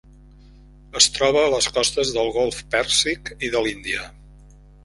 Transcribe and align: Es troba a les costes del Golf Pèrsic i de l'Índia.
Es 1.01 1.07
troba 1.17 1.43
a 1.43 1.51
les 1.55 1.69
costes 1.77 2.13
del 2.17 2.33
Golf 2.39 2.65
Pèrsic 2.77 3.33
i 3.49 3.55
de 3.57 3.63
l'Índia. 3.67 4.09